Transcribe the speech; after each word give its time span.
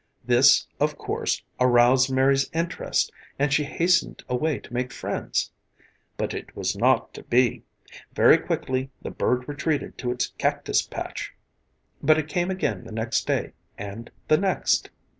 This, 0.25 0.65
of 0.79 0.97
course, 0.97 1.43
aroused 1.59 2.11
Mary's 2.11 2.49
interest 2.53 3.11
and 3.37 3.53
she 3.53 3.63
hastened 3.63 4.23
away 4.27 4.57
to 4.57 4.73
make 4.73 4.91
friends. 4.91 5.51
But 6.17 6.33
it 6.33 6.55
was 6.57 6.75
not 6.75 7.13
to 7.13 7.21
be. 7.21 7.61
Very 8.15 8.39
quickly 8.39 8.89
the 9.03 9.11
bird 9.11 9.47
retreated 9.47 9.99
to 9.99 10.09
its 10.11 10.33
cactus 10.39 10.81
patch. 10.81 11.35
But 12.01 12.17
it 12.17 12.27
came 12.27 12.49
again 12.49 12.83
the 12.83 12.91
next 12.91 13.27
day 13.27 13.53
and 13.77 14.09
the 14.27 14.37
next. 14.39 14.89